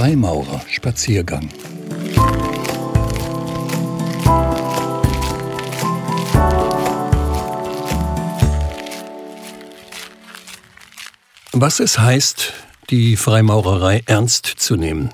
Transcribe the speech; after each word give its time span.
Freimaurer-Spaziergang. 0.00 1.50
Was 11.52 11.80
es 11.80 11.98
heißt, 11.98 12.54
die 12.88 13.16
Freimaurerei 13.16 14.02
ernst 14.06 14.46
zu 14.46 14.76
nehmen. 14.76 15.10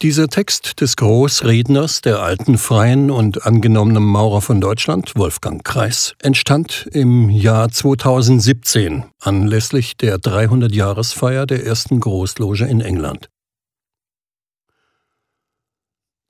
Dieser 0.00 0.28
Text 0.28 0.80
des 0.80 0.94
Großredners 0.94 2.02
der 2.02 2.22
alten 2.22 2.56
freien 2.56 3.10
und 3.10 3.44
angenommenen 3.44 4.04
Maurer 4.04 4.40
von 4.40 4.60
Deutschland, 4.60 5.16
Wolfgang 5.16 5.64
Kreis, 5.64 6.14
entstand 6.22 6.88
im 6.92 7.30
Jahr 7.30 7.68
2017 7.68 9.06
anlässlich 9.18 9.96
der 9.96 10.18
300-Jahresfeier 10.18 11.46
der 11.46 11.66
ersten 11.66 11.98
Großloge 11.98 12.64
in 12.66 12.80
England. 12.80 13.28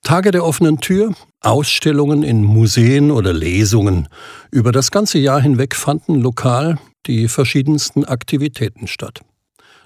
Tage 0.02 0.30
der 0.30 0.46
offenen 0.46 0.80
Tür, 0.80 1.12
Ausstellungen 1.42 2.22
in 2.22 2.42
Museen 2.42 3.10
oder 3.10 3.34
Lesungen. 3.34 4.08
Über 4.50 4.72
das 4.72 4.90
ganze 4.90 5.18
Jahr 5.18 5.42
hinweg 5.42 5.76
fanden 5.76 6.14
lokal 6.14 6.78
die 7.04 7.28
verschiedensten 7.28 8.06
Aktivitäten 8.06 8.86
statt. 8.86 9.20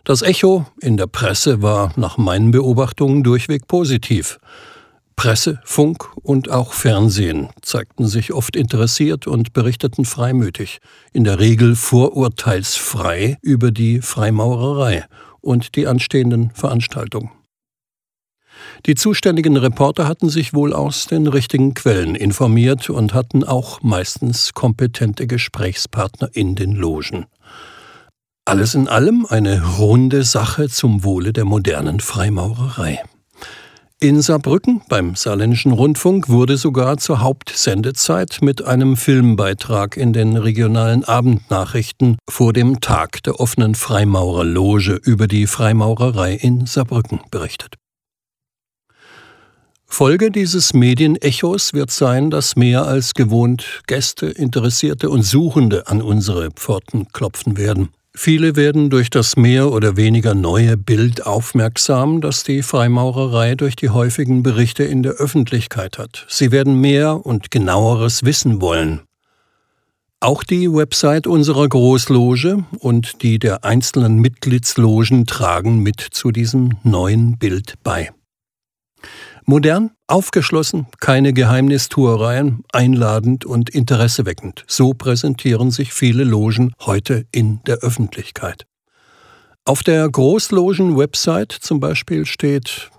Das 0.05 0.23
Echo 0.23 0.67
in 0.81 0.97
der 0.97 1.07
Presse 1.07 1.63
war 1.63 1.93
nach 1.95 2.19
meinen 2.19 2.51
Beobachtungen 2.51 3.23
durchweg 3.23 3.69
positiv. 3.69 4.41
Presse, 5.15 5.61
Funk 5.65 6.09
und 6.17 6.51
auch 6.51 6.73
Fernsehen 6.73 7.51
zeigten 7.61 8.09
sich 8.09 8.33
oft 8.33 8.57
interessiert 8.57 9.29
und 9.29 9.53
berichteten 9.53 10.05
freimütig, 10.05 10.81
in 11.13 11.23
der 11.23 11.39
Regel 11.39 11.77
vorurteilsfrei 11.77 13.39
über 13.43 13.71
die 13.71 14.01
Freimaurerei 14.01 15.05
und 15.41 15.77
die 15.77 15.87
anstehenden 15.87 16.51
Veranstaltungen. 16.51 17.31
Die 18.87 18.97
zuständigen 18.97 19.57
Reporter 19.57 20.09
hatten 20.09 20.29
sich 20.29 20.53
wohl 20.53 20.73
aus 20.73 21.07
den 21.07 21.29
richtigen 21.29 21.75
Quellen 21.75 22.17
informiert 22.17 22.91
und 22.91 23.15
hatten 23.15 23.45
auch 23.45 23.83
meistens 23.83 24.53
kompetente 24.53 25.29
Gesprächspartner 25.29 26.31
in 26.33 26.57
den 26.57 26.73
Logen. 26.73 27.27
Alles 28.45 28.75
in 28.75 28.89
allem 28.89 29.25
eine 29.25 29.77
runde 29.79 30.25
Sache 30.25 30.69
zum 30.69 31.05
Wohle 31.05 31.33
der 31.33 31.45
modernen 31.45 32.01
Freimaurerei. 32.01 33.01
In 34.01 34.21
Saarbrücken 34.21 34.83
beim 34.89 35.15
Saarländischen 35.15 35.71
Rundfunk 35.71 36.29
wurde 36.29 36.57
sogar 36.57 36.99
zur 36.99 37.21
Hauptsendezeit 37.21 38.39
mit 38.43 38.65
einem 38.65 38.97
Filmbeitrag 38.97 39.97
in 39.97 40.13
den 40.13 40.37
regionalen 40.37 41.05
Abendnachrichten 41.05 42.17
vor 42.29 42.53
dem 42.53 42.81
Tag 42.81 43.23
der 43.23 43.39
offenen 43.39 43.77
Freimaurerloge 43.77 44.95
über 45.05 45.29
die 45.29 45.47
Freimaurerei 45.47 46.35
in 46.35 46.67
Saarbrücken 46.67 47.21
berichtet. 47.31 47.77
Folge 49.87 50.33
dieses 50.33 50.75
Medienechos 50.75 51.75
wird 51.75 51.93
sein, 51.93 52.31
dass 52.31 52.57
mehr 52.57 52.87
als 52.87 53.15
gewohnt 53.15 53.83
Gäste, 53.87 54.27
Interessierte 54.27 55.11
und 55.11 55.23
Suchende 55.23 55.87
an 55.87 56.03
unsere 56.03 56.51
Pforten 56.51 57.07
klopfen 57.13 57.57
werden. 57.57 57.91
Viele 58.15 58.57
werden 58.57 58.91
durch 58.91 59.09
das 59.09 59.37
mehr 59.37 59.73
oder 59.73 59.97
weniger 59.97 60.35
neue 60.35 60.77
Bild 60.77 61.27
aufmerksam, 61.27 62.21
das 62.21 62.45
die 62.45 62.63
Freimaurerei 62.63 63.55
durch 63.55 63.75
die 63.75 63.89
häufigen 63.89 64.43
Berichte 64.43 64.85
in 64.85 65.03
der 65.03 65.13
Öffentlichkeit 65.13 65.99
hat. 65.99 66.27
Sie 66.29 66.53
werden 66.53 66.79
mehr 66.79 67.25
und 67.25 67.51
genaueres 67.51 68.23
wissen 68.23 68.61
wollen. 68.61 69.01
Auch 70.21 70.45
die 70.45 70.73
Website 70.73 71.27
unserer 71.27 71.69
Großloge 71.69 72.65
und 72.79 73.23
die 73.23 73.39
der 73.39 73.65
einzelnen 73.65 74.19
Mitgliedslogen 74.19 75.27
tragen 75.27 75.79
mit 75.79 76.01
zu 76.01 76.31
diesem 76.31 76.77
neuen 76.85 77.39
Bild 77.39 77.75
bei. 77.83 78.11
Modern, 79.45 79.91
aufgeschlossen, 80.07 80.87
keine 81.01 81.33
Geheimnistuereien, 81.33 82.65
einladend 82.73 83.45
und 83.45 83.71
interesseweckend. 83.71 84.65
So 84.69 84.95
präsentieren 84.95 85.71
sich 85.71 85.93
viele 85.93 86.25
Logen 86.25 86.73
heute 86.81 87.27
in 87.33 87.61
der 87.67 87.79
Öffentlichkeit. 87.79 88.67
Auf 89.65 89.83
der 89.83 90.09
Großlogen-Website 90.09 91.53
zum 91.53 91.81
Beispiel 91.81 92.27
steht 92.27 92.91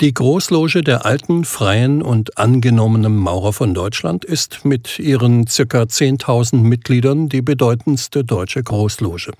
die 0.00 0.12
Großloge 0.12 0.82
der 0.82 1.06
alten, 1.06 1.44
freien 1.44 2.02
und 2.02 2.36
angenommenen 2.36 3.16
Maurer 3.16 3.52
von 3.52 3.72
Deutschland 3.72 4.24
ist 4.24 4.64
mit 4.64 4.98
ihren 4.98 5.44
ca. 5.44 5.82
10.000 5.82 6.56
Mitgliedern 6.56 7.28
die 7.28 7.40
bedeutendste 7.40 8.24
deutsche 8.24 8.62
Großloge. 8.62 9.32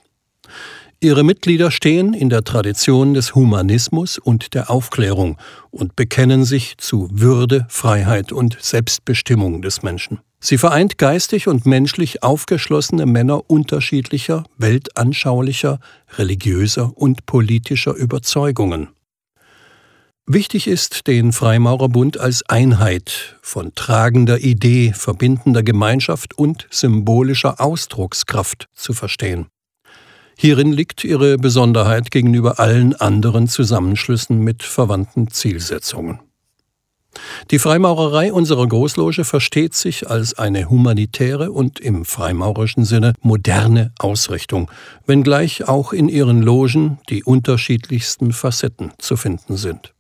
Ihre 1.03 1.25
Mitglieder 1.25 1.73
stehen 1.73 2.15
in 2.15 2.29
der 2.29 2.45
Tradition 2.45 3.13
des 3.13 3.35
Humanismus 3.35 4.19
und 4.19 4.55
der 4.55 4.71
Aufklärung 4.71 5.37
und 5.73 5.97
bekennen 5.97 6.45
sich 6.45 6.79
zu 6.79 7.09
Würde, 7.11 7.67
Freiheit 7.69 8.31
und 8.31 8.57
Selbstbestimmung 8.61 9.63
des 9.63 9.83
Menschen. 9.83 10.21
Sie 10.39 10.59
vereint 10.59 10.99
geistig 10.99 11.49
und 11.49 11.67
menschlich 11.67 12.23
aufgeschlossene 12.23 13.07
Männer 13.07 13.51
unterschiedlicher, 13.51 14.45
weltanschaulicher, 14.59 15.81
religiöser 16.19 16.97
und 16.97 17.27
politischer 17.27 17.95
Überzeugungen. 17.95 18.91
Wichtig 20.25 20.69
ist, 20.69 21.09
den 21.09 21.33
Freimaurerbund 21.33 22.21
als 22.21 22.49
Einheit 22.49 23.37
von 23.43 23.75
tragender 23.75 24.39
Idee, 24.39 24.93
verbindender 24.95 25.65
Gemeinschaft 25.65 26.39
und 26.39 26.69
symbolischer 26.71 27.61
Ausdruckskraft 27.61 28.69
zu 28.73 28.93
verstehen. 28.93 29.49
Hierin 30.43 30.73
liegt 30.73 31.05
ihre 31.05 31.39
Besonderheit 31.39 32.11
gegenüber 32.11 32.59
allen 32.59 32.97
anderen 32.97 33.47
Zusammenschlüssen 33.47 34.41
mit 34.41 34.65
verwandten 34.65 35.31
Zielsetzungen. 35.31 36.19
Die 37.53 37.61
Freimaurerei 37.61 38.33
unserer 38.33 38.67
Großloge 38.67 39.25
versteht 39.25 39.75
sich 39.75 40.11
als 40.11 40.35
eine 40.35 40.69
humanitäre 40.69 41.53
und 41.53 41.79
im 41.79 42.05
freimaurerischen 42.05 42.85
Sinne 42.85 43.13
moderne 43.21 43.93
Ausrichtung, 44.01 44.69
wenngleich 45.07 45.69
auch 45.69 45.93
in 45.93 46.09
ihren 46.09 46.43
Logen 46.43 46.99
die 47.09 47.23
unterschiedlichsten 47.23 48.33
Facetten 48.33 48.91
zu 48.99 49.17
finden 49.17 49.57
sind. 49.57 49.95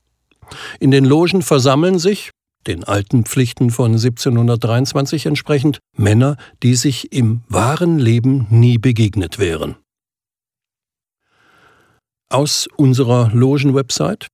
In 0.80 0.90
den 0.90 1.04
Logen 1.04 1.42
versammeln 1.42 2.00
sich, 2.00 2.32
den 2.66 2.82
alten 2.82 3.26
Pflichten 3.26 3.70
von 3.70 3.92
1723 3.92 5.26
entsprechend, 5.26 5.78
Männer, 5.96 6.36
die 6.64 6.74
sich 6.74 7.12
im 7.12 7.42
wahren 7.48 8.00
Leben 8.00 8.48
nie 8.50 8.78
begegnet 8.78 9.38
wären 9.38 9.76
aus 12.32 12.68
unserer 12.76 13.30
Logen-Website. 13.32 14.28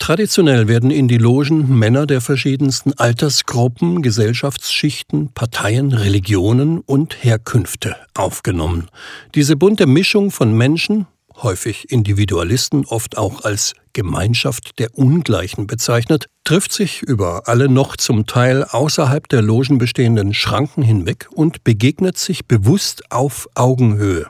Traditionell 0.00 0.66
werden 0.66 0.90
in 0.90 1.08
die 1.08 1.18
Logen 1.18 1.78
Männer 1.78 2.06
der 2.06 2.22
verschiedensten 2.22 2.94
Altersgruppen, 2.94 4.00
Gesellschaftsschichten, 4.00 5.32
Parteien, 5.34 5.92
Religionen 5.92 6.80
und 6.80 7.22
Herkünfte 7.22 7.96
aufgenommen. 8.14 8.88
Diese 9.34 9.56
bunte 9.56 9.86
Mischung 9.86 10.30
von 10.30 10.56
Menschen, 10.56 11.06
häufig 11.42 11.90
Individualisten, 11.90 12.86
oft 12.86 13.18
auch 13.18 13.44
als 13.44 13.74
Gemeinschaft 13.92 14.78
der 14.78 14.96
Ungleichen 14.96 15.66
bezeichnet, 15.66 16.26
trifft 16.44 16.72
sich 16.72 17.02
über 17.02 17.42
alle 17.46 17.68
noch 17.68 17.96
zum 17.96 18.26
Teil 18.26 18.64
außerhalb 18.64 19.28
der 19.28 19.42
Logen 19.42 19.76
bestehenden 19.76 20.32
Schranken 20.32 20.82
hinweg 20.82 21.28
und 21.34 21.62
begegnet 21.62 22.16
sich 22.16 22.46
bewusst 22.46 23.12
auf 23.12 23.48
Augenhöhe. 23.54 24.26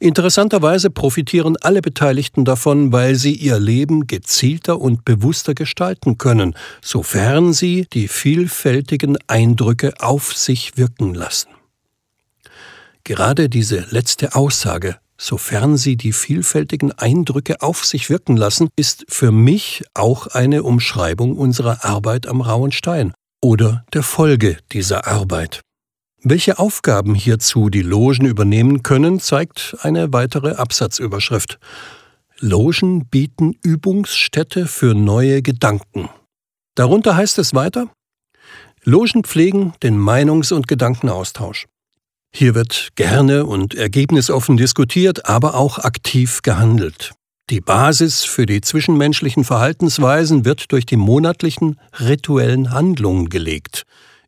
Interessanterweise 0.00 0.90
profitieren 0.90 1.56
alle 1.60 1.82
Beteiligten 1.82 2.44
davon, 2.44 2.92
weil 2.92 3.14
sie 3.14 3.34
ihr 3.34 3.58
Leben 3.58 4.06
gezielter 4.06 4.80
und 4.80 5.04
bewusster 5.04 5.54
gestalten 5.54 6.18
können, 6.18 6.54
sofern 6.82 7.52
sie 7.52 7.86
die 7.92 8.08
vielfältigen 8.08 9.18
Eindrücke 9.26 9.94
auf 10.00 10.34
sich 10.34 10.76
wirken 10.76 11.14
lassen. 11.14 11.48
Gerade 13.04 13.48
diese 13.48 13.86
letzte 13.90 14.34
Aussage, 14.34 14.96
sofern 15.16 15.76
sie 15.76 15.96
die 15.96 16.12
vielfältigen 16.12 16.92
Eindrücke 16.92 17.62
auf 17.62 17.84
sich 17.84 18.10
wirken 18.10 18.36
lassen, 18.36 18.68
ist 18.76 19.04
für 19.08 19.32
mich 19.32 19.84
auch 19.94 20.26
eine 20.26 20.62
Umschreibung 20.62 21.36
unserer 21.36 21.84
Arbeit 21.84 22.26
am 22.26 22.40
Rauen 22.40 22.72
Stein 22.72 23.14
oder 23.40 23.84
der 23.92 24.02
Folge 24.02 24.58
dieser 24.72 25.06
Arbeit. 25.06 25.60
Welche 26.28 26.58
Aufgaben 26.58 27.14
hierzu 27.14 27.70
die 27.70 27.82
Logen 27.82 28.26
übernehmen 28.26 28.82
können, 28.82 29.20
zeigt 29.20 29.76
eine 29.82 30.12
weitere 30.12 30.54
Absatzüberschrift. 30.54 31.60
Logen 32.40 33.06
bieten 33.06 33.54
Übungsstätte 33.62 34.66
für 34.66 34.92
neue 34.94 35.40
Gedanken. 35.40 36.08
Darunter 36.74 37.14
heißt 37.14 37.38
es 37.38 37.54
weiter, 37.54 37.92
Logen 38.82 39.22
pflegen 39.22 39.74
den 39.84 39.96
Meinungs- 40.00 40.52
und 40.52 40.66
Gedankenaustausch. 40.66 41.66
Hier 42.34 42.56
wird 42.56 42.88
gerne 42.96 43.46
und 43.46 43.76
ergebnisoffen 43.76 44.56
diskutiert, 44.56 45.26
aber 45.26 45.54
auch 45.54 45.78
aktiv 45.78 46.42
gehandelt. 46.42 47.12
Die 47.50 47.60
Basis 47.60 48.24
für 48.24 48.46
die 48.46 48.62
zwischenmenschlichen 48.62 49.44
Verhaltensweisen 49.44 50.44
wird 50.44 50.72
durch 50.72 50.86
die 50.86 50.96
monatlichen 50.96 51.78
rituellen 52.00 52.72
Handlungen 52.72 53.28
gelegt. 53.28 53.84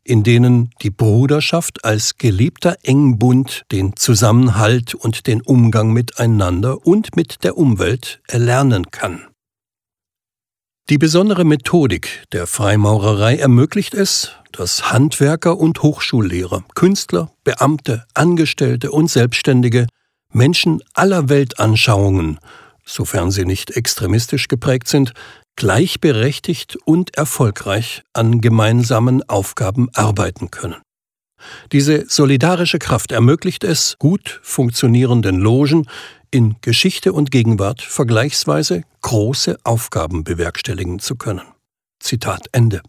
In 0.09 0.23
denen 0.23 0.71
die 0.81 0.89
Bruderschaft 0.89 1.85
als 1.85 2.17
geliebter 2.17 2.77
Engbund 2.81 3.61
den 3.71 3.95
Zusammenhalt 3.95 4.95
und 4.95 5.27
den 5.27 5.41
Umgang 5.41 5.93
miteinander 5.93 6.85
und 6.85 7.15
mit 7.15 7.43
der 7.43 7.57
Umwelt 7.57 8.19
erlernen 8.27 8.89
kann. 8.89 9.27
Die 10.89 10.97
besondere 10.97 11.45
Methodik 11.45 12.23
der 12.31 12.47
Freimaurerei 12.47 13.35
ermöglicht 13.37 13.93
es, 13.93 14.31
dass 14.51 14.91
Handwerker 14.91 15.59
und 15.59 15.83
Hochschullehrer, 15.83 16.63
Künstler, 16.73 17.31
Beamte, 17.43 18.07
Angestellte 18.15 18.91
und 18.91 19.11
Selbstständige 19.11 19.85
Menschen 20.33 20.81
aller 20.95 21.29
Weltanschauungen, 21.29 22.39
sofern 22.83 23.29
sie 23.29 23.45
nicht 23.45 23.77
extremistisch 23.77 24.47
geprägt 24.47 24.87
sind, 24.87 25.13
gleichberechtigt 25.59 26.77
und 26.85 27.17
erfolgreich 27.17 28.03
an 28.13 28.39
gemeinsamen 28.39 29.27
Aufgaben 29.27 29.89
arbeiten 29.93 30.51
können. 30.51 30.77
Diese 31.73 32.05
solidarische 32.07 32.79
Kraft 32.79 33.11
ermöglicht 33.11 33.65
es 33.65 33.97
gut 33.99 34.39
funktionierenden 34.41 35.37
Logen, 35.37 35.85
in 36.31 36.55
Geschichte 36.61 37.11
und 37.11 37.29
Gegenwart 37.29 37.81
vergleichsweise 37.81 38.83
große 39.01 39.57
Aufgaben 39.63 40.23
bewerkstelligen 40.23 40.99
zu 40.99 41.17
können. 41.17 41.45
Zitat 41.99 42.47
Ende. 42.53 42.81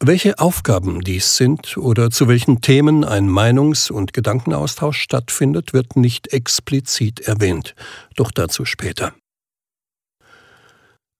Welche 0.00 0.38
Aufgaben 0.38 1.00
dies 1.00 1.36
sind 1.36 1.78
oder 1.78 2.10
zu 2.10 2.28
welchen 2.28 2.60
Themen 2.60 3.04
ein 3.04 3.26
Meinungs- 3.26 3.90
und 3.90 4.12
Gedankenaustausch 4.12 5.00
stattfindet, 5.00 5.72
wird 5.72 5.96
nicht 5.96 6.34
explizit 6.34 7.20
erwähnt, 7.20 7.74
doch 8.16 8.32
dazu 8.32 8.66
später. 8.66 9.14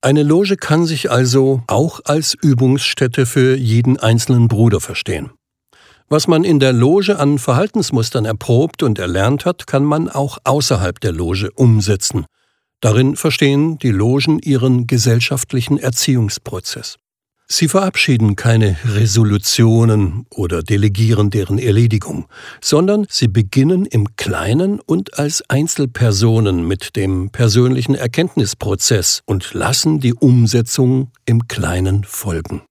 Eine 0.05 0.25
Loge 0.25 0.57
kann 0.57 0.85
sich 0.85 1.13
also 1.13 1.63
auch 1.69 2.01
als 2.05 2.35
Übungsstätte 2.35 3.25
für 3.25 3.57
jeden 3.57 4.01
einzelnen 4.01 4.49
Bruder 4.49 4.81
verstehen. 4.81 5.31
Was 6.09 6.27
man 6.27 6.43
in 6.43 6.59
der 6.59 6.73
Loge 6.73 7.21
an 7.21 7.39
Verhaltensmustern 7.39 8.25
erprobt 8.25 8.83
und 8.83 8.99
erlernt 8.99 9.47
hat, 9.47 9.69
kann 9.69 9.85
man 9.85 10.09
auch 10.09 10.39
außerhalb 10.43 10.99
der 10.99 11.13
Loge 11.13 11.53
umsetzen. 11.53 12.27
Darin 12.81 13.15
verstehen 13.15 13.79
die 13.79 13.93
Logen 13.93 14.41
ihren 14.41 14.89
gesellschaftlichen 14.89 15.79
Erziehungsprozess. 15.79 16.99
Sie 17.55 17.69
verabschieden 17.69 18.35
keine 18.35 18.79
Resolutionen 18.83 20.25
oder 20.31 20.63
delegieren 20.63 21.29
deren 21.29 21.59
Erledigung, 21.59 22.25
sondern 22.63 23.05
sie 23.11 23.29
beginnen 23.29 23.85
im 23.85 24.17
Kleinen 24.17 24.81
und 24.81 25.19
als 25.19 25.43
Einzelpersonen 25.51 26.67
mit 26.67 26.97
dem 26.97 27.29
persönlichen 27.29 27.95
Erkenntnisprozess 27.95 29.21
und 29.27 29.53
lassen 29.53 30.01
die 30.01 30.15
Umsetzung 30.15 31.11
im 31.27 31.47
Kleinen 31.47 32.05
folgen. 32.05 32.63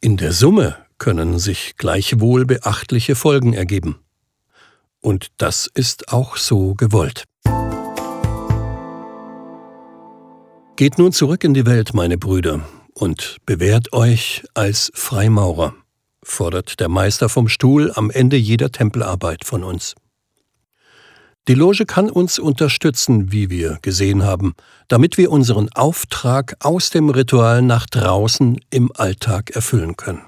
In 0.00 0.16
der 0.16 0.32
Summe 0.32 0.74
können 0.98 1.38
sich 1.38 1.76
gleichwohl 1.76 2.44
beachtliche 2.44 3.14
Folgen 3.14 3.52
ergeben. 3.52 4.00
Und 5.00 5.28
das 5.36 5.70
ist 5.72 6.12
auch 6.12 6.36
so 6.36 6.74
gewollt. 6.74 7.26
Geht 10.74 10.98
nun 10.98 11.12
zurück 11.12 11.44
in 11.44 11.54
die 11.54 11.64
Welt, 11.64 11.94
meine 11.94 12.18
Brüder, 12.18 12.66
und 12.94 13.38
bewährt 13.46 13.92
euch 13.92 14.44
als 14.54 14.90
Freimaurer, 14.94 15.74
fordert 16.22 16.80
der 16.80 16.88
Meister 16.88 17.28
vom 17.28 17.48
Stuhl 17.48 17.92
am 17.94 18.10
Ende 18.10 18.36
jeder 18.36 18.70
Tempelarbeit 18.70 19.44
von 19.44 19.64
uns. 19.64 19.94
Die 21.48 21.54
Loge 21.54 21.86
kann 21.86 22.08
uns 22.08 22.38
unterstützen, 22.38 23.32
wie 23.32 23.50
wir 23.50 23.78
gesehen 23.82 24.22
haben, 24.22 24.54
damit 24.86 25.18
wir 25.18 25.32
unseren 25.32 25.68
Auftrag 25.72 26.54
aus 26.60 26.90
dem 26.90 27.10
Ritual 27.10 27.62
nach 27.62 27.86
draußen 27.86 28.60
im 28.70 28.92
Alltag 28.94 29.50
erfüllen 29.50 29.96
können. 29.96 30.22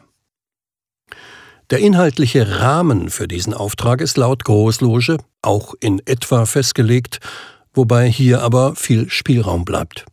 Der 1.70 1.78
inhaltliche 1.78 2.60
Rahmen 2.60 3.10
für 3.10 3.28
diesen 3.28 3.55
Auftrag 3.55 4.00
ist 4.00 4.17
laut 4.17 4.44
Großloge 4.44 5.19
auch 5.40 5.75
in 5.78 6.02
etwa 6.05 6.46
festgelegt, 6.46 7.20
wobei 7.72 8.10
hier 8.10 8.43
aber 8.43 8.75
viel 8.75 9.08
Spielraum 9.08 9.64
bleibt. 9.64 10.05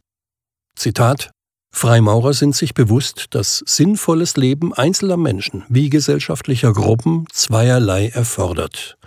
Zitat 0.76 1.32
Freimaurer 1.72 2.34
sind 2.34 2.56
sich 2.56 2.74
bewusst, 2.74 3.28
dass 3.32 3.64
sinnvolles 3.66 4.36
Leben 4.38 4.74
einzelner 4.74 5.18
Menschen 5.18 5.64
wie 5.70 5.90
gesellschaftlicher 5.90 6.74
Gruppen 6.74 7.26
zweierlei 7.32 8.10
erfordert. 8.10 8.98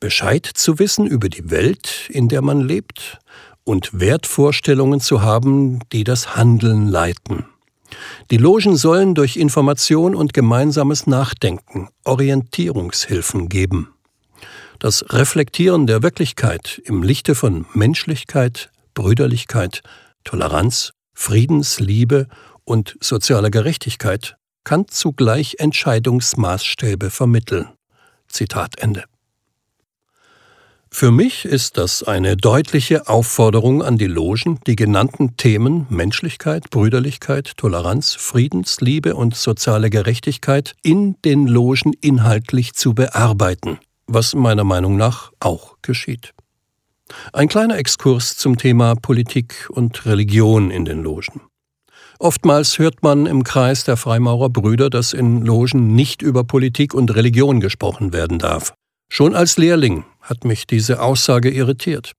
Bescheid 0.00 0.46
zu 0.46 0.78
wissen 0.78 1.06
über 1.06 1.28
die 1.28 1.50
Welt, 1.50 2.08
in 2.08 2.28
der 2.28 2.42
man 2.42 2.60
lebt, 2.60 3.18
und 3.64 4.00
Wertvorstellungen 4.00 5.00
zu 5.00 5.22
haben, 5.22 5.80
die 5.92 6.04
das 6.04 6.34
Handeln 6.36 6.88
leiten. 6.88 7.44
Die 8.30 8.36
Logen 8.36 8.76
sollen 8.76 9.14
durch 9.14 9.36
Information 9.36 10.14
und 10.14 10.32
gemeinsames 10.32 11.06
Nachdenken 11.06 11.88
Orientierungshilfen 12.04 13.48
geben. 13.48 13.94
Das 14.78 15.04
Reflektieren 15.10 15.86
der 15.86 16.02
Wirklichkeit 16.02 16.80
im 16.84 17.02
Lichte 17.02 17.34
von 17.34 17.66
Menschlichkeit, 17.74 18.70
Brüderlichkeit, 18.94 19.82
Toleranz 20.24 20.92
Friedensliebe 21.20 22.28
und 22.64 22.96
sozialer 23.02 23.50
Gerechtigkeit 23.50 24.38
kann 24.64 24.88
zugleich 24.88 25.56
Entscheidungsmaßstäbe 25.58 27.10
vermitteln. 27.10 27.68
Zitat 28.26 28.78
Ende. 28.78 29.04
Für 30.90 31.10
mich 31.10 31.44
ist 31.44 31.76
das 31.76 32.02
eine 32.02 32.38
deutliche 32.38 33.06
Aufforderung 33.06 33.82
an 33.82 33.98
die 33.98 34.06
Logen, 34.06 34.60
die 34.66 34.76
genannten 34.76 35.36
Themen 35.36 35.86
Menschlichkeit, 35.90 36.70
Brüderlichkeit, 36.70 37.52
Toleranz, 37.58 38.14
Friedensliebe 38.14 39.14
und 39.14 39.36
soziale 39.36 39.90
Gerechtigkeit 39.90 40.74
in 40.82 41.16
den 41.26 41.46
Logen 41.46 41.92
inhaltlich 42.00 42.72
zu 42.72 42.94
bearbeiten, 42.94 43.78
was 44.06 44.34
meiner 44.34 44.64
Meinung 44.64 44.96
nach 44.96 45.32
auch 45.38 45.76
geschieht. 45.82 46.32
Ein 47.32 47.48
kleiner 47.48 47.78
Exkurs 47.78 48.36
zum 48.36 48.56
Thema 48.56 48.94
Politik 48.94 49.68
und 49.70 50.06
Religion 50.06 50.70
in 50.70 50.84
den 50.84 51.02
Logen. 51.02 51.42
Oftmals 52.18 52.78
hört 52.78 53.02
man 53.02 53.26
im 53.26 53.44
Kreis 53.44 53.84
der 53.84 53.96
Freimaurerbrüder, 53.96 54.90
dass 54.90 55.14
in 55.14 55.44
Logen 55.44 55.94
nicht 55.94 56.20
über 56.20 56.44
Politik 56.44 56.92
und 56.92 57.14
Religion 57.14 57.60
gesprochen 57.60 58.12
werden 58.12 58.38
darf. 58.38 58.74
Schon 59.10 59.34
als 59.34 59.56
Lehrling 59.56 60.04
hat 60.20 60.44
mich 60.44 60.66
diese 60.66 61.00
Aussage 61.00 61.50
irritiert. 61.50 62.12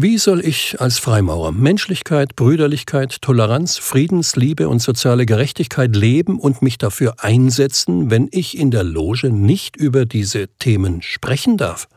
Wie 0.00 0.18
soll 0.18 0.44
ich 0.44 0.80
als 0.80 0.98
Freimaurer 0.98 1.50
Menschlichkeit, 1.50 2.36
Brüderlichkeit, 2.36 3.20
Toleranz, 3.20 3.78
Friedensliebe 3.78 4.68
und 4.68 4.80
soziale 4.80 5.26
Gerechtigkeit 5.26 5.96
leben 5.96 6.38
und 6.38 6.62
mich 6.62 6.78
dafür 6.78 7.14
einsetzen, 7.18 8.08
wenn 8.08 8.28
ich 8.30 8.56
in 8.56 8.70
der 8.70 8.84
Loge 8.84 9.30
nicht 9.30 9.76
über 9.76 10.06
diese 10.06 10.46
Themen 10.58 11.02
sprechen 11.02 11.56
darf? 11.56 11.88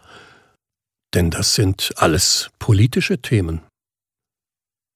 Denn 1.13 1.29
das 1.29 1.55
sind 1.55 1.93
alles 1.97 2.49
politische 2.59 3.21
Themen. 3.21 3.61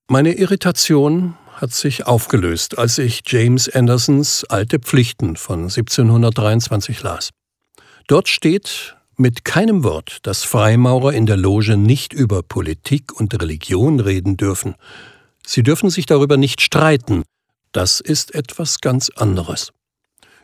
Meine 0.08 0.34
Irritation 0.34 1.36
hat 1.56 1.74
sich 1.74 2.06
aufgelöst, 2.06 2.78
als 2.78 2.98
ich 2.98 3.22
James 3.26 3.68
Andersons 3.70 4.44
Alte 4.46 4.80
Pflichten 4.80 5.36
von 5.36 5.64
1723 5.64 7.02
las. 7.02 7.32
Dort 8.08 8.28
steht 8.30 8.96
mit 9.18 9.46
keinem 9.46 9.84
Wort, 9.84 10.20
dass 10.24 10.44
Freimaurer 10.44 11.14
in 11.14 11.26
der 11.26 11.38
Loge 11.38 11.78
nicht 11.78 12.14
über 12.14 12.44
Politik 12.44 13.14
und 13.14 13.34
Religion 13.42 14.00
reden 14.00 14.38
dürfen. 14.38 14.76
Sie 15.46 15.64
dürfen 15.64 15.90
sich 15.90 16.06
darüber 16.06 16.38
nicht 16.38 16.62
streiten. 16.62 17.24
Das 17.72 18.00
ist 18.00 18.36
etwas 18.36 18.80
ganz 18.82 19.10
anderes 19.10 19.72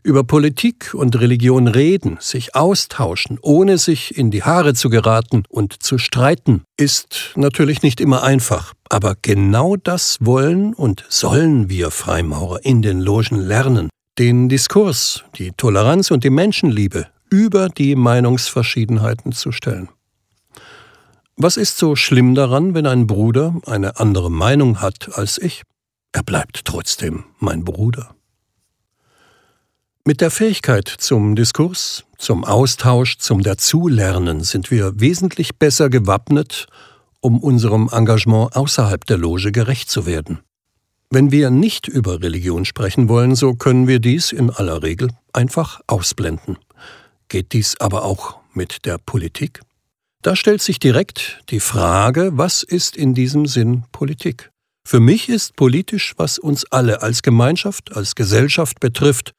über 0.04 0.24
Politik 0.24 0.94
und 0.94 1.20
Religion 1.20 1.68
reden, 1.68 2.18
sich 2.20 2.56
austauschen, 2.56 3.38
ohne 3.42 3.78
sich 3.78 4.18
in 4.18 4.32
die 4.32 4.44
Haare 4.44 4.74
zu 4.74 4.90
geraten 4.90 5.44
und 5.50 5.84
zu 5.84 5.98
streiten, 5.98 6.64
ist 6.78 7.32
natürlich 7.36 7.82
nicht 7.84 8.02
immer 8.02 8.24
einfach. 8.24 8.74
Aber 8.90 9.16
genau 9.22 9.76
das 9.76 10.18
wollen 10.22 10.74
und 10.74 11.06
sollen 11.10 11.70
wir 11.70 11.92
Freimaurer 11.92 12.64
in 12.64 12.82
den 12.82 13.00
Logen 13.00 13.36
lernen. 13.36 13.90
Den 14.18 14.50
Diskurs, 14.50 15.24
die 15.38 15.52
Toleranz 15.52 16.12
und 16.12 16.24
die 16.24 16.30
Menschenliebe 16.30 17.08
über 17.30 17.70
die 17.70 17.96
Meinungsverschiedenheiten 17.96 19.32
zu 19.32 19.52
stellen. 19.52 19.90
Was 21.38 21.58
ist 21.58 21.78
so 21.78 21.96
schlimm 21.96 22.36
daran, 22.36 22.74
wenn 22.76 22.86
ein 22.86 23.08
Bruder 23.08 23.56
eine 23.66 24.00
andere 24.00 24.30
Meinung 24.30 24.82
hat 24.82 25.18
als 25.18 25.38
ich? 25.38 25.64
Er 26.12 26.24
bleibt 26.24 26.66
trotzdem 26.66 27.24
mein 27.40 27.64
Bruder. 27.64 28.16
Mit 30.04 30.20
der 30.20 30.32
Fähigkeit 30.32 30.88
zum 30.88 31.36
Diskurs, 31.36 32.06
zum 32.18 32.44
Austausch, 32.44 33.20
zum 33.20 33.44
Dazulernen 33.44 34.42
sind 34.42 34.72
wir 34.72 35.00
wesentlich 35.00 35.58
besser 35.60 35.92
gewappnet, 35.92 36.66
um 37.20 37.40
unserem 37.40 37.88
Engagement 37.92 38.56
außerhalb 38.56 39.06
der 39.06 39.20
Loge 39.20 39.52
gerecht 39.52 39.92
zu 39.92 40.08
werden. 40.08 40.40
Wenn 41.12 41.32
wir 41.32 41.52
nicht 41.52 41.88
über 41.88 42.20
Religion 42.20 42.66
sprechen 42.66 43.10
wollen, 43.10 43.36
so 43.36 43.54
können 43.54 43.88
wir 43.88 44.00
dies 44.00 44.32
in 44.32 44.50
aller 44.50 44.82
Regel 44.82 45.10
einfach 45.34 45.82
ausblenden. 45.86 46.58
Geht 47.30 47.54
dies 47.54 47.80
aber 47.80 48.04
auch 48.04 48.40
mit 48.56 48.86
der 48.86 48.98
Politik? 48.98 49.62
Da 50.24 50.36
stellt 50.36 50.64
sich 50.64 50.80
direkt 50.80 51.44
die 51.52 51.60
Frage, 51.60 52.32
was 52.34 52.64
ist 52.64 52.98
in 52.98 53.14
diesem 53.14 53.46
Sinn 53.46 53.84
Politik? 53.92 54.50
Für 54.84 55.00
mich 55.00 55.30
ist 55.30 55.56
politisch, 55.56 56.16
was 56.18 56.40
uns 56.40 56.66
alle 56.72 57.04
als 57.04 57.22
Gemeinschaft, 57.22 57.96
als 57.96 58.16
Gesellschaft 58.16 58.80
betrifft, 58.80 59.34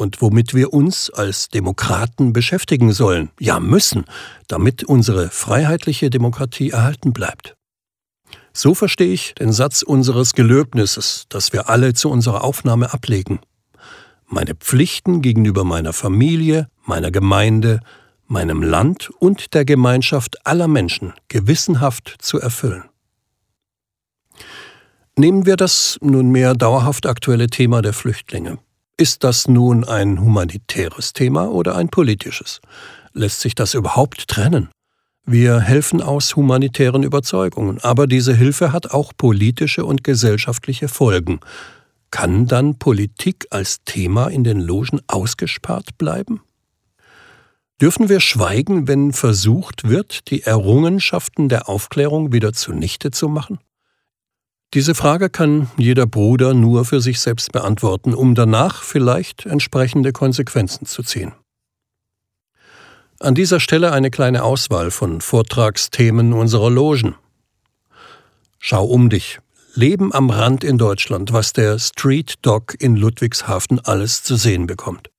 und 0.00 0.22
womit 0.22 0.54
wir 0.54 0.72
uns 0.72 1.10
als 1.10 1.48
Demokraten 1.50 2.32
beschäftigen 2.32 2.92
sollen, 2.92 3.30
ja 3.38 3.60
müssen, 3.60 4.06
damit 4.48 4.82
unsere 4.82 5.28
freiheitliche 5.28 6.08
Demokratie 6.08 6.70
erhalten 6.70 7.12
bleibt. 7.12 7.54
So 8.52 8.74
verstehe 8.74 9.12
ich 9.12 9.34
den 9.34 9.52
Satz 9.52 9.82
unseres 9.82 10.32
Gelöbnisses, 10.32 11.26
das 11.28 11.52
wir 11.52 11.68
alle 11.68 11.92
zu 11.92 12.08
unserer 12.08 12.42
Aufnahme 12.42 12.92
ablegen. 12.94 13.40
Meine 14.26 14.54
Pflichten 14.54 15.20
gegenüber 15.20 15.64
meiner 15.64 15.92
Familie, 15.92 16.68
meiner 16.84 17.10
Gemeinde, 17.10 17.80
meinem 18.26 18.62
Land 18.62 19.10
und 19.18 19.54
der 19.54 19.64
Gemeinschaft 19.64 20.46
aller 20.46 20.68
Menschen 20.68 21.12
gewissenhaft 21.28 22.16
zu 22.20 22.40
erfüllen. 22.40 22.84
Nehmen 25.16 25.44
wir 25.44 25.56
das 25.56 25.98
nunmehr 26.00 26.54
dauerhaft 26.54 27.06
aktuelle 27.06 27.48
Thema 27.48 27.82
der 27.82 27.92
Flüchtlinge. 27.92 28.58
Ist 29.00 29.24
das 29.24 29.48
nun 29.48 29.84
ein 29.84 30.20
humanitäres 30.20 31.14
Thema 31.14 31.50
oder 31.50 31.74
ein 31.74 31.88
politisches? 31.88 32.60
Lässt 33.14 33.40
sich 33.40 33.54
das 33.54 33.72
überhaupt 33.72 34.28
trennen? 34.28 34.68
Wir 35.24 35.58
helfen 35.58 36.02
aus 36.02 36.36
humanitären 36.36 37.02
Überzeugungen, 37.02 37.78
aber 37.80 38.06
diese 38.06 38.34
Hilfe 38.34 38.74
hat 38.74 38.90
auch 38.90 39.14
politische 39.16 39.86
und 39.86 40.04
gesellschaftliche 40.04 40.88
Folgen. 40.88 41.40
Kann 42.10 42.46
dann 42.46 42.78
Politik 42.78 43.46
als 43.48 43.78
Thema 43.86 44.28
in 44.28 44.44
den 44.44 44.60
Logen 44.60 45.00
ausgespart 45.06 45.96
bleiben? 45.96 46.42
Dürfen 47.80 48.10
wir 48.10 48.20
schweigen, 48.20 48.86
wenn 48.86 49.14
versucht 49.14 49.88
wird, 49.88 50.30
die 50.30 50.42
Errungenschaften 50.42 51.48
der 51.48 51.70
Aufklärung 51.70 52.34
wieder 52.34 52.52
zunichte 52.52 53.10
zu 53.10 53.30
machen? 53.30 53.60
Diese 54.72 54.94
Frage 54.94 55.30
kann 55.30 55.68
jeder 55.76 56.06
Bruder 56.06 56.54
nur 56.54 56.84
für 56.84 57.00
sich 57.00 57.18
selbst 57.18 57.50
beantworten, 57.50 58.14
um 58.14 58.36
danach 58.36 58.84
vielleicht 58.84 59.44
entsprechende 59.44 60.12
Konsequenzen 60.12 60.86
zu 60.86 61.02
ziehen. 61.02 61.32
An 63.18 63.34
dieser 63.34 63.58
Stelle 63.58 63.90
eine 63.92 64.10
kleine 64.10 64.44
Auswahl 64.44 64.92
von 64.92 65.20
Vortragsthemen 65.20 66.32
unserer 66.32 66.70
Logen. 66.70 67.16
Schau 68.60 68.84
um 68.84 69.10
dich. 69.10 69.40
Leben 69.74 70.12
am 70.12 70.30
Rand 70.30 70.62
in 70.62 70.78
Deutschland, 70.78 71.32
was 71.32 71.52
der 71.52 71.78
Street 71.78 72.34
Dog 72.42 72.74
in 72.78 72.96
Ludwigshafen 72.96 73.80
alles 73.80 74.22
zu 74.22 74.36
sehen 74.36 74.66
bekommt. 74.66 75.10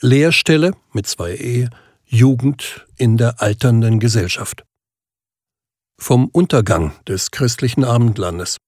Lehrstelle 0.00 0.72
mit 0.92 1.06
zwei 1.06 1.34
E, 1.34 1.68
Jugend 2.04 2.86
in 2.96 3.16
der 3.16 3.42
alternden 3.42 3.98
Gesellschaft 3.98 4.64
vom 6.04 6.26
Untergang 6.26 6.92
des 7.08 7.30
christlichen 7.30 7.82
Abendlandes. 7.82 8.58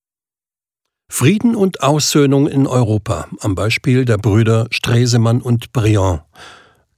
Frieden 1.12 1.54
und 1.54 1.82
Aussöhnung 1.82 2.48
in 2.48 2.66
Europa 2.66 3.28
am 3.40 3.54
Beispiel 3.54 4.06
der 4.06 4.16
Brüder 4.16 4.68
Stresemann 4.70 5.42
und 5.42 5.70
Briand. 5.74 6.22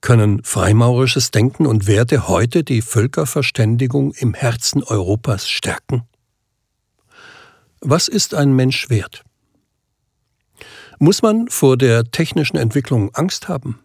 Können 0.01 0.45
freimaurisches 0.45 1.33
Denken 1.33 1.67
und 1.67 1.89
Werte 1.89 2.29
heute 2.29 2.63
die 2.63 2.83
Völkerverständigung 2.83 4.13
im 4.13 4.33
Herzen 4.33 4.85
Europas 4.85 5.49
stärken? 5.49 6.05
Was 7.81 8.07
ist 8.07 8.33
ein 8.33 8.53
Mensch 8.53 8.89
wert? 8.91 9.25
Muss 11.01 11.21
man 11.21 11.49
vor 11.49 11.77
der 11.77 12.13
technischen 12.13 12.59
Entwicklung 12.59 13.13
Angst 13.13 13.49
haben? 13.49 13.81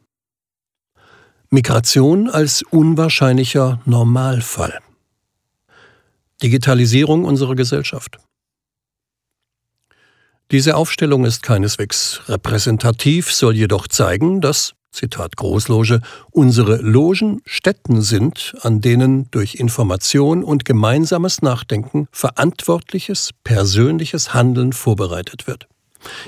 Migration 1.49 2.29
als 2.29 2.61
unwahrscheinlicher 2.61 3.81
Normalfall. 3.85 4.79
Digitalisierung 6.43 7.23
unserer 7.23 7.55
Gesellschaft. 7.55 8.19
Diese 10.51 10.75
Aufstellung 10.75 11.25
ist 11.25 11.41
keineswegs 11.41 12.21
repräsentativ, 12.27 13.33
soll 13.33 13.55
jedoch 13.55 13.87
zeigen, 13.87 14.41
dass, 14.41 14.73
Zitat 14.91 15.35
Großloge, 15.37 16.01
unsere 16.29 16.75
Logen 16.75 17.41
Stätten 17.45 18.01
sind, 18.01 18.53
an 18.61 18.81
denen 18.81 19.31
durch 19.31 19.55
Information 19.55 20.43
und 20.43 20.65
gemeinsames 20.65 21.41
Nachdenken 21.41 22.07
verantwortliches, 22.11 23.31
persönliches 23.43 24.33
Handeln 24.35 24.73
vorbereitet 24.73 25.47
wird. 25.47 25.67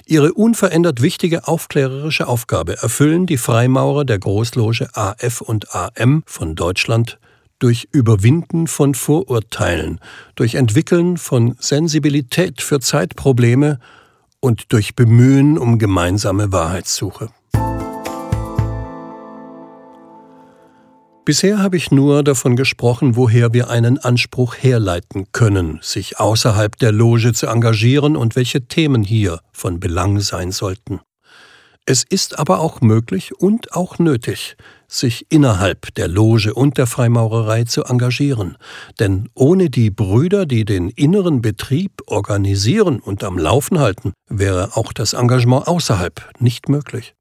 Ihre 0.05 0.33
unverändert 0.33 1.01
wichtige 1.01 1.47
aufklärerische 1.47 2.27
Aufgabe 2.27 2.77
erfüllen 2.81 3.25
die 3.25 3.37
Freimaurer 3.37 4.05
der 4.05 4.19
Großloge 4.19 4.89
AF 4.93 5.41
und 5.41 5.75
AM 5.75 6.23
von 6.25 6.55
Deutschland 6.55 7.19
durch 7.59 7.87
Überwinden 7.91 8.67
von 8.67 8.95
Vorurteilen, 8.95 9.99
durch 10.35 10.55
Entwickeln 10.55 11.17
von 11.17 11.55
Sensibilität 11.59 12.61
für 12.61 12.79
Zeitprobleme 12.79 13.79
und 14.39 14.71
durch 14.73 14.95
Bemühen 14.95 15.57
um 15.57 15.79
gemeinsame 15.79 16.51
Wahrheitssuche. 16.51 17.29
Bisher 21.25 21.57
habe 21.57 21.75
ich 21.75 21.89
nur 21.89 22.23
davon 22.23 22.55
gesprochen, 22.55 23.15
woher 23.15 23.51
wir 23.51 23.71
einen 23.71 23.97
Anspruch 23.97 24.53
herleiten 24.53 25.25
können, 25.31 25.79
sich 25.81 26.19
außerhalb 26.19 26.77
der 26.77 26.91
Loge 26.91 27.33
zu 27.33 27.47
engagieren 27.47 28.15
und 28.15 28.35
welche 28.35 28.67
Themen 28.67 29.01
hier 29.01 29.39
von 29.51 29.79
Belang 29.79 30.19
sein 30.19 30.51
sollten. 30.51 30.99
Es 31.87 32.03
ist 32.03 32.37
aber 32.37 32.59
auch 32.59 32.81
möglich 32.81 33.33
und 33.39 33.73
auch 33.73 33.97
nötig, 33.97 34.55
sich 34.97 35.25
innerhalb 35.29 35.93
der 35.95 36.07
Loge 36.07 36.53
und 36.53 36.77
der 36.77 36.87
Freimaurerei 36.87 37.63
zu 37.65 37.83
engagieren, 37.83 38.57
denn 38.99 39.29
ohne 39.33 39.69
die 39.69 39.91
Brüder, 39.91 40.45
die 40.45 40.65
den 40.65 40.89
inneren 40.89 41.41
Betrieb 41.41 41.91
organisieren 42.07 42.99
und 42.99 43.23
am 43.23 43.37
Laufen 43.37 43.79
halten, 43.79 44.13
wäre 44.29 44.75
auch 44.75 44.93
das 44.93 45.13
Engagement 45.13 45.67
außerhalb 45.67 46.29
nicht 46.39 46.69
möglich. 46.69 47.13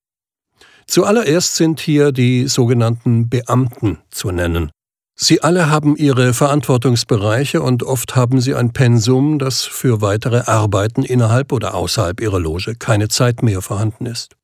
Zuallererst 0.86 1.56
sind 1.56 1.80
hier 1.80 2.12
die 2.12 2.46
sogenannten 2.46 3.28
Beamten 3.28 3.98
zu 4.10 4.30
nennen. 4.30 4.70
Sie 5.16 5.42
alle 5.42 5.70
haben 5.70 5.96
ihre 5.96 6.34
Verantwortungsbereiche 6.34 7.62
und 7.62 7.84
oft 7.84 8.16
haben 8.16 8.40
sie 8.40 8.54
ein 8.54 8.72
Pensum, 8.72 9.38
das 9.38 9.62
für 9.62 10.00
weitere 10.00 10.42
Arbeiten 10.46 11.04
innerhalb 11.04 11.52
oder 11.52 11.74
außerhalb 11.74 12.20
ihrer 12.20 12.40
Loge 12.40 12.74
keine 12.74 13.08
Zeit 13.08 13.42
mehr 13.42 13.62
vorhanden 13.62 14.06
ist. 14.06 14.34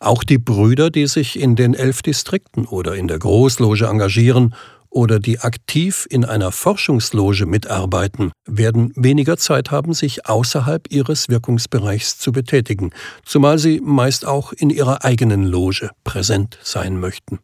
Auch 0.00 0.24
die 0.24 0.38
Brüder, 0.38 0.90
die 0.90 1.06
sich 1.06 1.38
in 1.38 1.56
den 1.56 1.74
elf 1.74 2.02
Distrikten 2.02 2.66
oder 2.66 2.94
in 2.94 3.08
der 3.08 3.18
Großloge 3.18 3.86
engagieren 3.86 4.54
oder 4.94 5.18
die 5.18 5.40
aktiv 5.40 6.06
in 6.08 6.24
einer 6.24 6.52
Forschungsloge 6.52 7.46
mitarbeiten, 7.46 8.32
werden 8.46 8.92
weniger 8.94 9.36
Zeit 9.36 9.70
haben, 9.70 9.92
sich 9.92 10.26
außerhalb 10.26 10.90
ihres 10.90 11.28
Wirkungsbereichs 11.28 12.18
zu 12.18 12.32
betätigen, 12.32 12.90
zumal 13.24 13.58
sie 13.58 13.80
meist 13.80 14.24
auch 14.24 14.52
in 14.52 14.70
ihrer 14.70 15.04
eigenen 15.04 15.44
Loge 15.44 15.90
präsent 16.04 16.58
sein 16.62 16.98
möchten. 16.98 17.40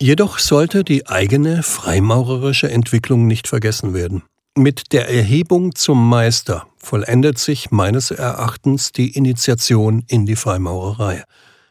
Jedoch 0.00 0.38
sollte 0.38 0.84
die 0.84 1.08
eigene 1.08 1.64
freimaurerische 1.64 2.70
Entwicklung 2.70 3.26
nicht 3.26 3.48
vergessen 3.48 3.94
werden. 3.94 4.22
Mit 4.56 4.92
der 4.92 5.08
Erhebung 5.08 5.74
zum 5.74 6.08
Meister 6.08 6.67
vollendet 6.80 7.38
sich 7.38 7.70
meines 7.70 8.10
Erachtens 8.10 8.92
die 8.92 9.16
Initiation 9.16 10.04
in 10.08 10.26
die 10.26 10.36
Freimaurerei. 10.36 11.24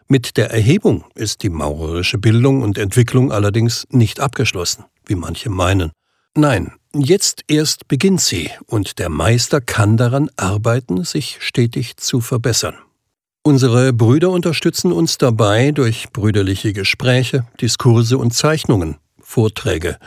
Mit 0.07 0.37
der 0.37 0.51
Erhebung 0.51 1.03
ist 1.15 1.43
die 1.43 1.49
maurerische 1.49 2.17
Bildung 2.17 2.61
und 2.61 2.77
Entwicklung 2.77 3.31
allerdings 3.31 3.85
nicht 3.89 4.19
abgeschlossen, 4.19 4.85
wie 5.05 5.15
manche 5.15 5.49
meinen. 5.49 5.91
Nein, 6.33 6.71
jetzt 6.93 7.43
erst 7.47 7.87
beginnt 7.87 8.21
sie, 8.21 8.49
und 8.67 8.99
der 8.99 9.09
Meister 9.09 9.59
kann 9.59 9.97
daran 9.97 10.29
arbeiten, 10.37 11.03
sich 11.03 11.37
stetig 11.41 11.97
zu 11.97 12.21
verbessern. 12.21 12.75
Unsere 13.43 13.93
Brüder 13.93 14.29
unterstützen 14.29 14.91
uns 14.91 15.17
dabei 15.17 15.71
durch 15.71 16.09
brüderliche 16.11 16.73
Gespräche, 16.73 17.47
Diskurse 17.61 18.17
und 18.17 18.33
Zeichnungen, 18.33 18.97
Vorträge, 19.19 19.97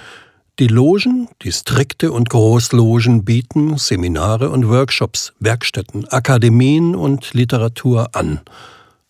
die 0.58 0.66
Logen, 0.66 1.28
Distrikte 1.42 2.12
und 2.12 2.28
Großlogen 2.28 3.24
bieten 3.24 3.78
Seminare 3.78 4.50
und 4.50 4.68
Workshops, 4.68 5.32
Werkstätten, 5.38 6.06
Akademien 6.08 6.94
und 6.94 7.32
Literatur 7.32 8.14
an. 8.14 8.40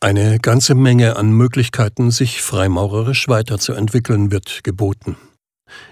Eine 0.00 0.38
ganze 0.38 0.74
Menge 0.74 1.16
an 1.16 1.32
Möglichkeiten, 1.32 2.10
sich 2.10 2.40
freimaurerisch 2.40 3.28
weiterzuentwickeln, 3.28 4.30
wird 4.30 4.64
geboten. 4.64 5.16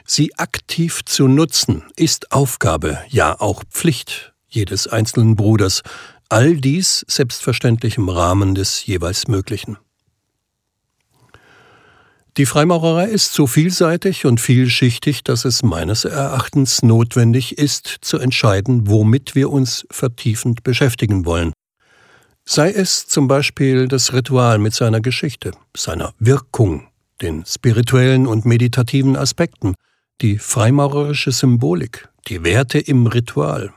Sie 0.05 0.35
aktiv 0.39 1.05
zu 1.05 1.29
nutzen, 1.29 1.85
ist 1.97 2.33
Aufgabe, 2.33 2.99
ja 3.09 3.39
auch 3.41 3.65
Pflicht 3.71 4.33
jedes 4.49 4.87
einzelnen 4.87 5.37
Bruders, 5.37 5.83
all 6.29 6.57
dies 6.57 7.05
selbstverständlich 7.09 7.97
im 7.97 8.09
Rahmen 8.09 8.55
des 8.55 8.87
jeweils 8.87 9.29
Möglichen. 9.29 9.77
Die 12.39 12.47
Freimaurerei 12.47 13.07
ist 13.07 13.35
so 13.35 13.49
vielseitig 13.49 14.25
und 14.25 14.41
vielschichtig, 14.41 15.25
dass 15.25 15.45
es 15.45 15.65
meines 15.65 16.05
Erachtens 16.05 16.83
notwendig 16.83 17.59
ist, 17.59 17.97
zu 18.01 18.17
entscheiden, 18.19 18.87
womit 18.87 19.35
wir 19.35 19.51
uns 19.51 19.85
vertiefend 19.91 20.63
beschäftigen 20.63 21.27
wollen. 21.27 21.53
Sei 22.45 22.71
es 22.71 23.09
zum 23.09 23.27
Beispiel 23.27 23.89
das 23.89 24.13
Ritual 24.13 24.59
mit 24.59 24.73
seiner 24.73 25.01
Geschichte, 25.01 25.51
seiner 25.77 26.15
Wirkung, 26.21 26.87
den 27.21 27.45
spirituellen 27.45 28.29
und 28.29 28.45
meditativen 28.45 29.17
Aspekten, 29.17 29.75
die 30.21 30.39
freimaurerische 30.39 31.33
Symbolik, 31.33 32.09
die 32.29 32.45
Werte 32.45 32.79
im 32.79 33.09
Ritual, 33.09 33.73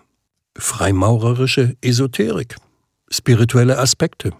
freimaurerische 0.56 1.78
Esoterik, 1.82 2.58
spirituelle 3.10 3.80
Aspekte, 3.80 4.34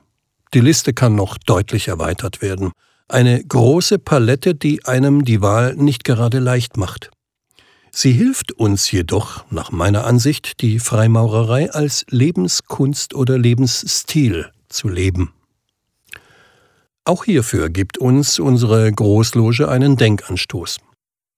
Die 0.54 0.60
Liste 0.60 0.94
kann 0.94 1.16
noch 1.16 1.40
deutlich 1.40 1.88
erweitert 1.88 2.44
werden. 2.44 2.72
Eine 3.12 3.44
große 3.44 4.00
Palette, 4.00 4.56
die 4.56 4.86
einem 4.86 5.26
die 5.26 5.42
Wahl 5.42 5.76
nicht 5.76 6.06
gerade 6.06 6.40
leicht 6.40 6.78
macht. 6.78 7.12
Sie 7.92 8.14
hilft 8.14 8.54
uns 8.54 8.90
jedoch, 8.90 9.44
nach 9.52 9.70
meiner 9.70 10.06
Ansicht, 10.06 10.62
die 10.62 10.80
Freimaurerei 10.80 11.70
als 11.72 12.06
Lebenskunst 12.10 13.14
oder 13.14 13.38
Lebensstil 13.38 14.50
zu 14.70 14.88
leben. 14.88 15.34
Auch 17.04 17.26
hierfür 17.26 17.70
gibt 17.70 17.98
uns 17.98 18.40
unsere 18.40 18.90
Großloge 18.90 19.68
einen 19.68 19.98
Denkanstoß. 19.98 20.78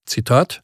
Zitat 0.05 0.61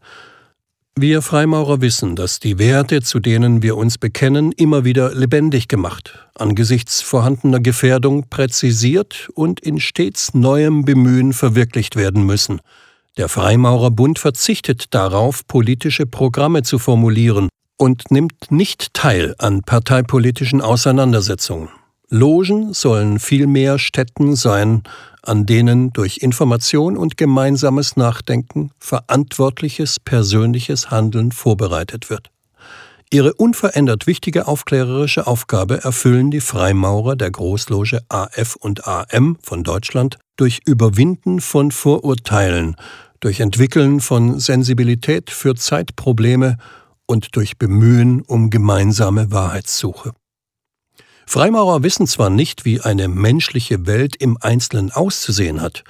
Wir 1.02 1.22
Freimaurer 1.22 1.82
wissen, 1.82 2.16
dass 2.16 2.40
die 2.40 2.60
Werte, 2.60 3.02
zu 3.02 3.20
denen 3.20 3.62
wir 3.62 3.78
uns 3.78 3.98
bekennen, 3.98 4.52
immer 4.52 4.84
wieder 4.84 5.14
lebendig 5.16 5.68
gemacht, 5.68 6.28
angesichts 6.36 7.02
vorhandener 7.02 7.60
Gefährdung 7.60 8.30
präzisiert 8.30 9.30
und 9.34 9.60
in 9.60 9.80
stets 9.80 10.34
neuem 10.34 10.84
Bemühen 10.86 11.34
verwirklicht 11.34 11.96
werden 11.96 12.26
müssen– 12.26 12.60
der 13.20 13.28
Freimaurerbund 13.28 14.18
verzichtet 14.18 14.94
darauf, 14.94 15.46
politische 15.46 16.06
Programme 16.06 16.64
zu 16.64 16.80
formulieren 16.80 17.50
und 17.76 18.12
nimmt 18.12 18.50
nicht 18.50 18.94
teil 18.94 19.36
an 19.40 19.62
parteipolitischen 19.62 20.62
Auseinandersetzungen. 20.62 21.68
Logen 22.08 22.74
sollen 22.74 23.20
vielmehr 23.20 23.78
Stätten 23.78 24.38
sein, 24.38 24.84
an 25.30 25.46
denen 25.46 25.94
durch 25.94 26.18
Information 26.18 26.98
und 26.98 27.16
gemeinsames 27.16 27.96
Nachdenken 27.96 28.72
verantwortliches 28.80 30.00
persönliches 30.00 30.90
Handeln 30.90 31.32
vorbereitet 31.32 32.10
wird. 32.10 32.32
Ihre 33.12 33.34
unverändert 33.34 34.08
wichtige 34.08 34.48
aufklärerische 34.48 35.28
Aufgabe 35.28 35.84
erfüllen 35.84 36.32
die 36.32 36.42
Freimaurer 36.42 37.16
der 37.16 37.32
Großloge 37.32 38.02
AF 38.10 38.56
und 38.56 38.88
AM 38.88 39.38
von 39.42 39.64
Deutschland 39.64 40.18
durch 40.36 40.62
Überwinden 40.66 41.42
von 41.42 41.72
Vorurteilen, 41.72 42.76
durch 43.20 43.40
Entwickeln 43.40 44.00
von 44.00 44.40
Sensibilität 44.40 45.30
für 45.30 45.56
Zeitprobleme 45.56 46.58
und 47.06 47.36
durch 47.36 47.58
Bemühen 47.58 48.22
um 48.22 48.50
gemeinsame 48.50 49.32
Wahrheitssuche. 49.32 50.12
Freimaurer 51.30 51.84
wissen 51.84 52.08
zwar 52.08 52.32
nicht, 52.32 52.66
wie 52.66 52.82
eine 52.82 53.08
menschliche 53.08 53.86
Welt 53.86 54.16
im 54.16 54.40
Einzelnen 54.42 54.92
auszusehen 54.92 55.62
hat, 55.62 55.84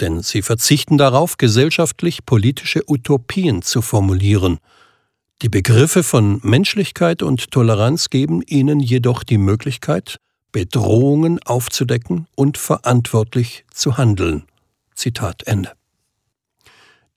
denn 0.00 0.20
sie 0.20 0.42
verzichten 0.42 0.98
darauf, 0.98 1.38
gesellschaftlich 1.38 2.26
politische 2.26 2.82
Utopien 2.86 3.62
zu 3.62 3.80
formulieren. 3.80 4.58
Die 5.40 5.48
Begriffe 5.48 6.02
von 6.02 6.40
Menschlichkeit 6.42 7.22
und 7.22 7.50
Toleranz 7.50 8.10
geben 8.10 8.42
ihnen 8.46 8.80
jedoch 8.80 9.24
die 9.24 9.38
Möglichkeit, 9.38 10.18
Bedrohungen 10.52 11.42
aufzudecken 11.42 12.26
und 12.34 12.58
verantwortlich 12.58 13.64
zu 13.72 13.96
handeln. 13.96 14.44
Zitat 14.94 15.44
Ende. 15.46 15.72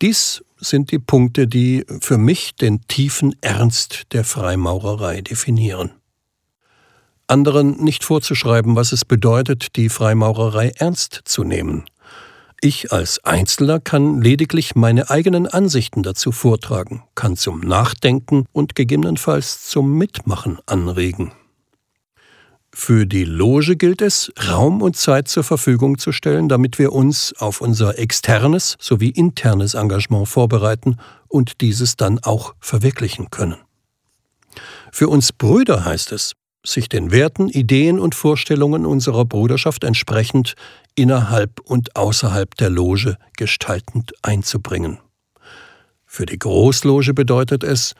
Dies 0.01 0.45
sind 0.55 0.91
die 0.91 0.99
Punkte, 0.99 1.45
die 1.45 1.85
für 1.99 2.17
mich 2.17 2.55
den 2.55 2.87
tiefen 2.87 3.35
Ernst 3.41 4.13
der 4.13 4.23
Freimaurerei 4.23 5.19
definieren. 5.19 5.91
Anderen 7.27 7.83
nicht 7.83 8.03
vorzuschreiben, 8.03 8.75
was 8.75 8.91
es 8.91 9.05
bedeutet, 9.05 9.75
die 9.75 9.89
Freimaurerei 9.89 10.71
ernst 10.77 11.21
zu 11.25 11.43
nehmen. 11.43 11.85
Ich 12.61 12.91
als 12.91 13.23
Einzelner 13.23 13.79
kann 13.79 14.21
lediglich 14.21 14.75
meine 14.75 15.09
eigenen 15.09 15.45
Ansichten 15.45 16.03
dazu 16.03 16.31
vortragen, 16.31 17.03
kann 17.13 17.35
zum 17.35 17.59
Nachdenken 17.59 18.45
und 18.53 18.75
gegebenenfalls 18.75 19.67
zum 19.67 19.97
Mitmachen 19.97 20.59
anregen. 20.65 21.31
Für 22.73 23.05
die 23.05 23.23
Loge 23.23 23.77
gilt 23.77 24.01
es, 24.01 24.33
Raum 24.49 24.81
und 24.81 24.97
Zeit 24.97 25.29
zur 25.29 25.43
Verfügung 25.45 25.97
zu 25.97 26.11
stellen, 26.11 26.49
damit 26.49 26.77
wir 26.77 26.91
uns 26.91 27.33
auf 27.37 27.61
unser 27.61 27.97
externes 27.97 28.75
sowie 28.79 29.11
internes 29.11 29.75
Engagement 29.75 30.27
vorbereiten 30.27 30.97
und 31.29 31.61
dieses 31.61 31.95
dann 31.95 32.19
auch 32.19 32.53
verwirklichen 32.59 33.29
können. 33.31 33.55
Für 34.91 35.07
uns 35.07 35.31
Brüder 35.31 35.85
heißt 35.85 36.11
es, 36.11 36.33
sich 36.65 36.89
den 36.89 37.11
Werten, 37.11 37.49
Ideen 37.49 37.99
und 37.99 38.15
Vorstellungen 38.15 38.85
unserer 38.85 39.25
Bruderschaft 39.25 39.83
entsprechend 39.83 40.55
innerhalb 40.95 41.59
und 41.61 41.95
außerhalb 41.95 42.55
der 42.55 42.69
Loge 42.69 43.17
gestaltend 43.37 44.13
einzubringen. 44.21 44.99
Für 46.05 46.25
die 46.25 46.39
Großloge 46.39 47.13
bedeutet 47.13 47.63
es, 47.63 47.95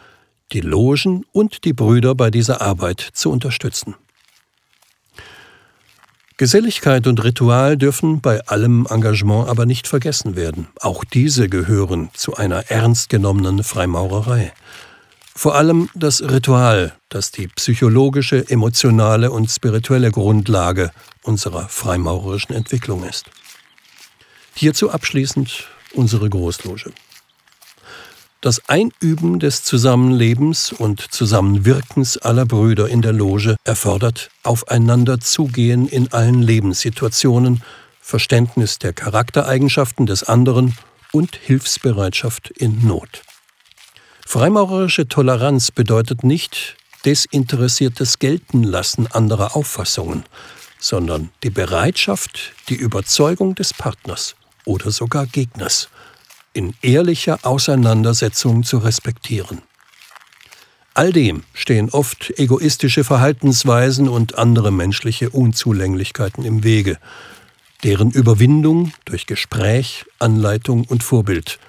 die 0.51 0.61
Logen 0.61 1.25
und 1.31 1.65
die 1.65 1.73
Brüder 1.73 2.15
bei 2.15 2.31
dieser 2.31 2.61
Arbeit 2.61 3.01
zu 3.13 3.31
unterstützen. 3.31 3.95
Geselligkeit 6.37 7.07
und 7.07 7.23
Ritual 7.23 7.77
dürfen 7.77 8.19
bei 8.19 8.45
allem 8.45 8.85
Engagement 8.89 9.47
aber 9.47 9.65
nicht 9.65 9.87
vergessen 9.87 10.35
werden. 10.35 10.67
Auch 10.81 11.05
diese 11.05 11.47
gehören 11.47 12.09
zu 12.13 12.35
einer 12.35 12.69
ernst 12.69 13.07
genommenen 13.07 13.63
Freimaurerei. 13.63 14.51
Vor 15.37 15.55
allem 15.55 15.89
das 15.93 16.21
Ritual, 16.21 16.93
das 17.09 17.31
die 17.31 17.47
psychologische, 17.49 18.49
emotionale 18.49 19.31
und 19.31 19.51
spirituelle 19.51 20.09
Grundlage 20.09 20.91
unserer 21.23 21.67
freimaurerischen 21.67 22.55
Entwicklung 22.55 23.03
ist. 23.03 23.25
Hierzu 24.55 24.89
abschließend 24.89 25.67
unsere 25.93 26.29
Großloge. 26.29 26.93
Das 28.39 28.69
Einüben 28.69 29.39
des 29.39 29.63
Zusammenlebens 29.63 30.71
und 30.71 31.01
Zusammenwirkens 31.01 32.17
aller 32.17 32.45
Brüder 32.45 32.87
in 32.87 33.01
der 33.01 33.11
Loge 33.11 33.57
erfordert 33.65 34.29
aufeinander 34.43 35.19
zugehen 35.19 35.87
in 35.87 36.13
allen 36.13 36.43
Lebenssituationen, 36.43 37.61
Verständnis 37.99 38.79
der 38.79 38.93
Charaktereigenschaften 38.93 40.05
des 40.05 40.23
anderen 40.23 40.77
und 41.11 41.35
Hilfsbereitschaft 41.35 42.51
in 42.51 42.87
Not. 42.87 43.24
Freimaurerische 44.27 45.07
Toleranz 45.07 45.71
bedeutet 45.71 46.23
nicht 46.23 46.75
desinteressiertes 47.05 48.19
Geltenlassen 48.19 49.07
anderer 49.07 49.55
Auffassungen, 49.55 50.23
sondern 50.79 51.29
die 51.43 51.51
Bereitschaft, 51.51 52.53
die 52.67 52.75
Überzeugung 52.75 53.53
des 53.55 53.73
Partners 53.73 54.35
oder 54.65 54.91
sogar 54.91 55.27
Gegners 55.27 55.89
in 56.53 56.73
ehrlicher 56.81 57.39
Auseinandersetzung 57.43 58.63
zu 58.63 58.79
respektieren. 58.79 59.61
All 60.95 61.13
dem 61.13 61.43
stehen 61.53 61.89
oft 61.91 62.33
egoistische 62.39 63.03
Verhaltensweisen 63.03 64.09
und 64.09 64.37
andere 64.37 64.71
menschliche 64.71 65.29
Unzulänglichkeiten 65.29 66.45
im 66.45 66.63
Wege, 66.63 66.97
deren 67.83 68.09
Überwindung 68.11 68.91
durch 69.05 69.27
Gespräch, 69.27 70.05
Anleitung 70.17 70.85
und 70.85 71.03
Vorbild 71.03 71.59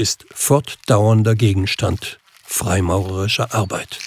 ist 0.00 0.24
fortdauernder 0.32 1.34
Gegenstand 1.34 2.20
freimaurerischer 2.42 3.54
Arbeit. 3.54 3.98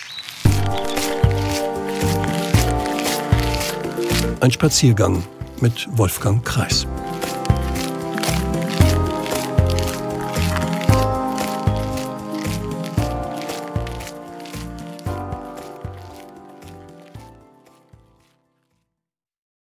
Ein 4.41 4.51
Spaziergang 4.51 5.23
mit 5.61 5.87
Wolfgang 5.91 6.43
Kreis. 6.43 6.87